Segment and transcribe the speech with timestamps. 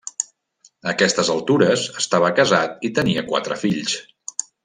[0.85, 3.97] A aquestes altures estava casat i tenia quatre fills.